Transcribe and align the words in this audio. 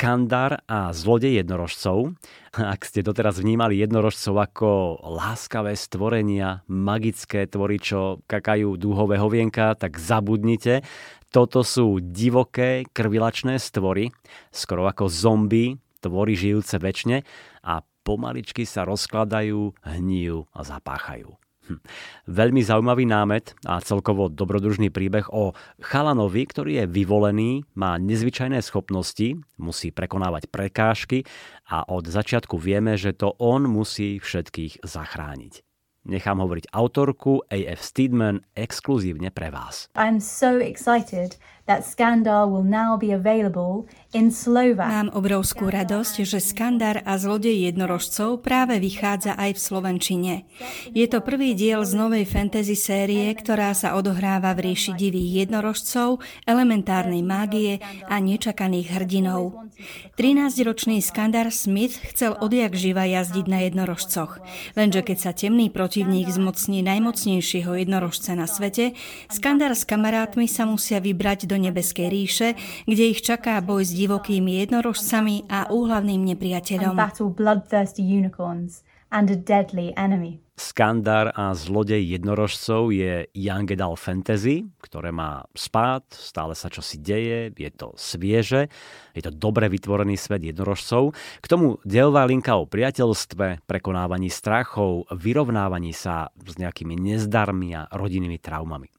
Skandar 0.00 0.64
a 0.64 0.96
zlodej 0.96 1.44
jednorožcov. 1.44 2.16
Ak 2.56 2.88
ste 2.88 3.04
doteraz 3.04 3.36
vnímali 3.36 3.84
jednorožcov 3.84 4.32
ako 4.32 4.68
láskavé 5.04 5.76
stvorenia, 5.76 6.64
magické 6.72 7.44
tvory, 7.44 7.76
čo 7.76 8.24
kakajú 8.24 8.80
dúhové 8.80 9.20
hovienka, 9.20 9.76
tak 9.76 10.00
zabudnite. 10.00 10.80
Toto 11.28 11.60
sú 11.60 12.00
divoké, 12.00 12.88
krvilačné 12.96 13.60
stvory, 13.60 14.08
skoro 14.48 14.88
ako 14.88 15.12
zombie, 15.12 15.76
tvory 16.00 16.32
žijúce 16.32 16.80
väčšine 16.80 17.20
a 17.68 17.84
pomaličky 18.00 18.64
sa 18.64 18.88
rozkladajú, 18.88 19.84
hníjú 19.84 20.48
a 20.56 20.60
zapáchajú. 20.64 21.36
Veľmi 22.26 22.64
zaujímavý 22.64 23.04
námet 23.06 23.54
a 23.66 23.78
celkovo 23.84 24.26
dobrodružný 24.32 24.90
príbeh 24.90 25.28
o 25.30 25.52
chalanovi, 25.78 26.42
ktorý 26.48 26.72
je 26.82 26.84
vyvolený, 26.90 27.50
má 27.76 28.00
nezvyčajné 28.00 28.58
schopnosti, 28.64 29.38
musí 29.60 29.94
prekonávať 29.94 30.50
prekážky 30.50 31.28
a 31.68 31.86
od 31.86 32.08
začiatku 32.08 32.58
vieme, 32.58 32.98
že 32.98 33.14
to 33.14 33.36
on 33.38 33.68
musí 33.68 34.18
všetkých 34.18 34.82
zachrániť. 34.82 35.62
Nechám 36.00 36.40
hovoriť 36.40 36.72
autorku 36.72 37.44
AF 37.52 37.84
Steedman 37.84 38.40
exkluzívne 38.56 39.28
pre 39.28 39.52
vás. 39.52 39.92
I'm 39.92 40.16
so 40.16 40.56
excited 40.56 41.36
Mám 44.90 45.14
obrovskú 45.14 45.70
radosť, 45.70 46.26
že 46.26 46.42
Skandar 46.42 46.98
a 47.06 47.14
zlodej 47.14 47.70
jednorožcov 47.70 48.42
práve 48.42 48.82
vychádza 48.82 49.38
aj 49.38 49.54
v 49.54 49.60
Slovenčine. 49.62 50.34
Je 50.90 51.06
to 51.06 51.22
prvý 51.22 51.54
diel 51.54 51.86
z 51.86 51.94
novej 51.94 52.26
fantasy 52.26 52.74
série, 52.74 53.30
ktorá 53.38 53.70
sa 53.70 53.94
odohráva 53.94 54.50
v 54.58 54.74
ríši 54.74 54.98
divých 54.98 55.46
jednorožcov, 55.46 56.18
elementárnej 56.42 57.22
mágie 57.22 57.78
a 58.10 58.18
nečakaných 58.18 58.90
hrdinov. 58.90 59.70
13-ročný 60.18 60.98
Skandar 60.98 61.54
Smith 61.54 62.02
chcel 62.10 62.34
odjak 62.34 62.74
živa 62.74 63.06
jazdiť 63.06 63.46
na 63.46 63.70
jednorožcoch, 63.70 64.42
lenže 64.74 65.06
keď 65.06 65.18
sa 65.22 65.30
temný 65.30 65.70
protivník 65.70 66.26
zmocní 66.26 66.82
najmocnejšieho 66.82 67.78
jednorožca 67.78 68.34
na 68.34 68.50
svete, 68.50 68.98
Skandar 69.30 69.78
s 69.78 69.86
kamarátmi 69.86 70.50
sa 70.50 70.66
musia 70.66 70.98
vybrať 70.98 71.46
do 71.46 71.59
nebeskej 71.60 72.08
ríše, 72.08 72.48
kde 72.88 73.12
ich 73.12 73.20
čaká 73.20 73.60
boj 73.60 73.84
s 73.84 73.92
divokými 73.92 74.64
jednorožcami 74.64 75.44
a 75.52 75.68
úhlavným 75.68 76.24
nepriateľom. 76.34 76.96
Skandar 80.60 81.32
a 81.32 81.56
zlodej 81.56 82.04
jednorožcov 82.04 82.92
je 82.92 83.24
Young 83.32 83.64
Adult 83.64 83.96
Fantasy, 83.96 84.68
ktoré 84.84 85.08
má 85.08 85.48
spát, 85.56 86.04
stále 86.12 86.52
sa 86.52 86.68
čosi 86.68 87.00
deje, 87.00 87.48
je 87.56 87.70
to 87.72 87.96
svieže, 87.96 88.68
je 89.16 89.22
to 89.24 89.32
dobre 89.32 89.72
vytvorený 89.72 90.20
svet 90.20 90.44
jednorožcov. 90.44 91.16
K 91.40 91.46
tomu 91.48 91.80
dielová 91.88 92.28
linka 92.28 92.60
o 92.60 92.68
priateľstve, 92.68 93.64
prekonávaní 93.64 94.28
strachov, 94.28 95.08
vyrovnávaní 95.08 95.96
sa 95.96 96.28
s 96.36 96.60
nejakými 96.60 96.92
nezdarmi 96.92 97.72
a 97.72 97.88
rodinnými 97.88 98.36
traumami. 98.36 98.92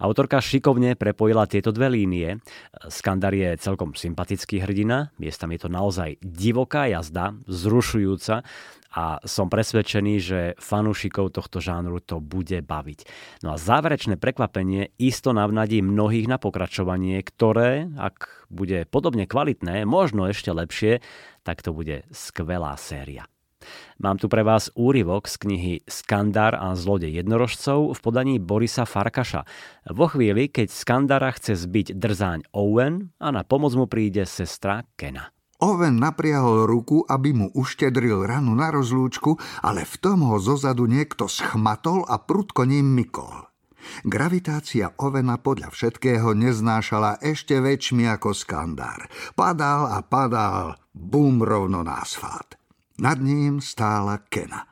Autorka 0.00 0.40
šikovne 0.40 0.96
prepojila 0.96 1.44
tieto 1.44 1.72
dve 1.72 1.92
línie. 1.92 2.40
Skandar 2.88 3.36
je 3.36 3.56
celkom 3.60 3.92
sympatický 3.96 4.60
hrdina, 4.64 5.12
miestam 5.16 5.52
je 5.52 5.60
to 5.64 5.68
naozaj 5.72 6.16
divoká 6.20 6.88
jazda, 6.88 7.36
zrušujúca 7.48 8.44
a 8.90 9.22
som 9.22 9.46
presvedčený, 9.46 10.14
že 10.18 10.40
fanúšikov 10.90 11.30
tohto 11.30 11.62
žánru 11.62 12.02
to 12.02 12.18
bude 12.18 12.66
baviť. 12.66 13.06
No 13.46 13.54
a 13.54 13.62
záverečné 13.62 14.18
prekvapenie 14.18 14.90
isto 14.98 15.30
navnadí 15.30 15.86
mnohých 15.86 16.26
na 16.26 16.42
pokračovanie, 16.42 17.22
ktoré, 17.22 17.86
ak 17.94 18.50
bude 18.50 18.90
podobne 18.90 19.30
kvalitné, 19.30 19.86
možno 19.86 20.26
ešte 20.26 20.50
lepšie, 20.50 20.98
tak 21.46 21.62
to 21.62 21.70
bude 21.70 22.02
skvelá 22.10 22.74
séria. 22.74 23.30
Mám 24.02 24.18
tu 24.18 24.26
pre 24.26 24.42
vás 24.42 24.72
úryvok 24.74 25.30
z 25.30 25.36
knihy 25.46 25.74
Skandar 25.86 26.58
a 26.58 26.74
zlodej 26.74 27.22
jednorožcov 27.22 27.94
v 27.94 27.98
podaní 28.02 28.34
Borisa 28.42 28.82
Farkaša. 28.82 29.46
Vo 29.94 30.10
chvíli, 30.10 30.50
keď 30.50 30.74
Skandara 30.74 31.30
chce 31.30 31.54
zbiť 31.54 31.94
drzáň 31.94 32.50
Owen 32.50 33.14
a 33.22 33.30
na 33.30 33.46
pomoc 33.46 33.78
mu 33.78 33.86
príde 33.86 34.26
sestra 34.26 34.82
Kena. 34.98 35.30
Owen 35.60 36.00
napriahol 36.00 36.64
ruku, 36.64 37.04
aby 37.04 37.36
mu 37.36 37.46
uštedril 37.52 38.24
ranu 38.24 38.56
na 38.56 38.72
rozlúčku, 38.72 39.36
ale 39.60 39.84
v 39.84 39.94
tom 40.00 40.24
ho 40.24 40.40
zozadu 40.40 40.88
niekto 40.88 41.28
schmatol 41.28 42.08
a 42.08 42.16
prudko 42.16 42.64
ním 42.64 42.96
mykol. 42.96 43.50
Gravitácia 44.04 44.92
Ovena 45.00 45.40
podľa 45.40 45.72
všetkého 45.72 46.36
neznášala 46.36 47.20
ešte 47.20 47.60
väčšmi 47.60 48.08
ako 48.08 48.32
skandár. 48.32 49.08
Padal 49.36 49.88
a 49.88 50.00
padal, 50.04 50.76
bum 50.92 51.44
rovno 51.44 51.84
na 51.84 52.00
asfalt. 52.00 52.56
Nad 53.00 53.20
ním 53.20 53.64
stála 53.64 54.20
Kena. 54.28 54.68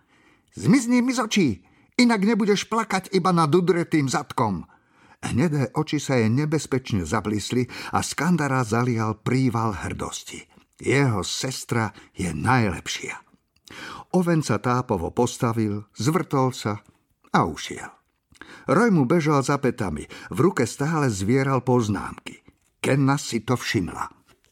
Zmizni 0.52 1.00
mi 1.00 1.16
z 1.16 1.20
očí, 1.24 1.48
inak 1.96 2.20
nebudeš 2.24 2.68
plakať 2.68 3.12
iba 3.16 3.32
nad 3.32 3.48
udretým 3.48 4.08
zadkom. 4.08 4.68
Hnedé 5.18 5.74
oči 5.74 5.98
sa 5.98 6.20
jej 6.20 6.30
nebezpečne 6.30 7.02
zablísli 7.02 7.66
a 7.90 8.04
Skandara 8.04 8.62
zalial 8.62 9.18
príval 9.18 9.74
hrdosti. 9.74 10.57
Jeho 10.78 11.26
sestra 11.26 11.90
je 12.14 12.30
najlepšia. 12.30 13.18
Oven 14.16 14.40
sa 14.40 14.56
tápovo 14.62 15.12
postavil, 15.12 15.84
zvrtol 15.98 16.54
sa 16.56 16.80
a 17.34 17.44
ušiel. 17.44 17.90
Roj 18.68 18.90
mu 18.94 19.04
bežal 19.04 19.44
za 19.44 19.60
petami, 19.60 20.08
v 20.32 20.38
ruke 20.38 20.64
stále 20.64 21.12
zvieral 21.12 21.60
poznámky. 21.60 22.40
Kenna 22.80 23.20
si 23.20 23.44
to 23.44 23.58
všimla. 23.58 24.08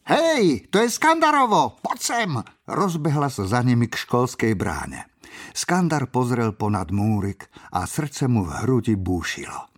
Hej, 0.06 0.70
to 0.70 0.78
je 0.78 0.88
Skandarovo, 0.92 1.82
poď 1.82 1.98
sem! 1.98 2.31
Rozbehla 2.69 3.26
sa 3.26 3.42
za 3.47 3.60
nimi 3.65 3.91
k 3.91 3.98
školskej 3.98 4.54
bráne. 4.54 5.10
Skandar 5.50 6.06
pozrel 6.12 6.54
ponad 6.54 6.92
múrik 6.94 7.48
a 7.75 7.84
srdce 7.88 8.28
mu 8.31 8.47
v 8.47 8.54
hrudi 8.62 8.94
búšilo. 8.94 9.69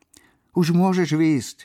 Už 0.58 0.74
môžeš 0.74 1.14
výjsť. 1.14 1.58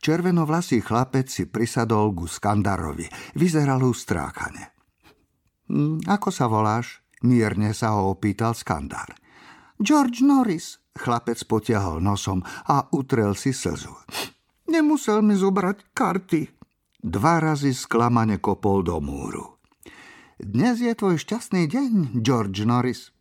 Červenovlasý 0.00 0.82
chlapec 0.82 1.26
si 1.30 1.48
prisadol 1.48 2.12
ku 2.12 2.28
Skandarovi. 2.28 3.06
Vyzeral 3.36 3.82
ustrákane. 3.82 4.76
Hm, 5.72 6.06
ako 6.06 6.28
sa 6.30 6.46
voláš? 6.46 7.02
Mierne 7.24 7.72
sa 7.72 7.96
ho 7.96 8.12
opýtal 8.12 8.52
Skandar. 8.52 9.16
George 9.80 10.20
Norris, 10.22 10.78
chlapec 10.96 11.40
potiahol 11.48 12.00
nosom 12.00 12.44
a 12.68 12.86
utrel 12.92 13.32
si 13.36 13.56
slzu. 13.56 13.92
Nemusel 14.68 15.24
mi 15.24 15.36
zobrať 15.36 15.96
karty, 15.96 16.56
Dva 17.06 17.38
razy 17.38 17.70
sklamane 17.70 18.42
kopol 18.42 18.82
do 18.82 18.98
múru. 18.98 19.62
Dnes 20.42 20.82
je 20.82 20.90
tvoj 20.90 21.22
šťastný 21.22 21.70
deň, 21.70 22.18
George 22.18 22.66
Norris. 22.66 23.14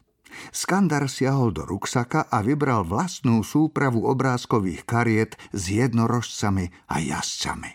Skandar 0.50 1.06
siahol 1.06 1.53
do 1.53 1.62
ruksaka 1.68 2.25
a 2.31 2.41
vybral 2.41 2.88
vlastnú 2.88 3.46
súpravu 3.46 4.09
obrázkových 4.09 4.81
kariet 4.90 5.31
s 5.53 5.69
jednorožcami 5.69 6.73
a 6.90 6.96
jazdcami. 7.03 7.72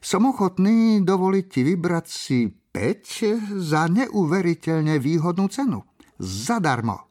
Som 0.00 0.30
ochotný 0.30 1.02
dovoliť 1.02 1.46
ti 1.50 1.60
vybrať 1.66 2.06
si 2.06 2.46
5 2.48 3.60
za 3.60 3.90
neuveriteľne 3.90 4.96
výhodnú 5.02 5.50
cenu. 5.50 5.84
Zadarmo. 6.16 7.04